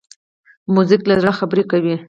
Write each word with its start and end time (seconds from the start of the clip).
موزیک 0.73 1.01
له 1.09 1.15
زړه 1.21 1.31
خبرې 1.39 1.63
کوي. 1.71 1.95